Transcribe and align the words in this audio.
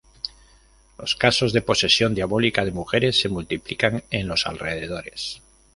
Los 0.97 1.15
casos 1.15 1.53
de 1.53 1.61
posesión 1.61 2.15
diabólica 2.15 2.65
de 2.65 2.71
mujeres 2.71 3.19
se 3.21 3.29
multiplican 3.29 4.03
en 4.09 4.27
los 4.27 4.47
alrededores. 4.47 5.43